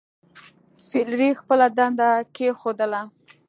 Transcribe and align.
فلیریک 0.87 1.35
خپله 1.41 1.65
ډنډه 1.75 2.09
کیښودله. 2.35 3.01